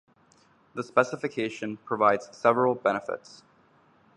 The 0.73 0.81
specification 0.81 1.77
provides 1.77 2.35
several 2.35 2.73
benefits. 2.73 3.43